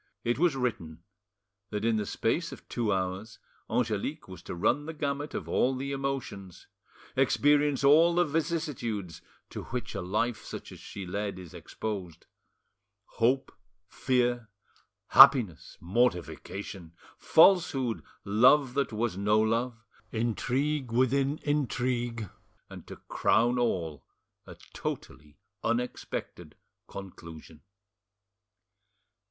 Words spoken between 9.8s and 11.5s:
a life such as she led